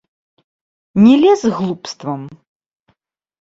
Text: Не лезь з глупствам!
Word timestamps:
Не 1.03 1.13
лезь 1.25 1.43
з 1.43 1.51
глупствам! 1.59 2.21